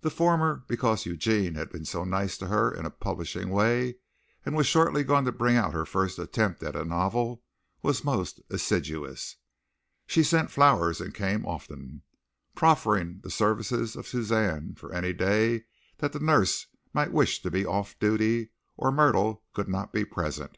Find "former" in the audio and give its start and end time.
0.08-0.64